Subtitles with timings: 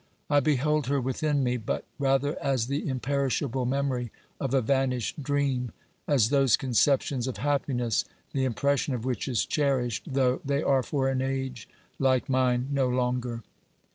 [0.31, 5.73] I beheld her within me, but rather as the imperishable memory of a vanished dream,
[6.07, 8.03] as those conceptions of happiness
[8.33, 11.69] the impression of which is cherished, though they are for an age
[11.99, 13.43] like mine no longer.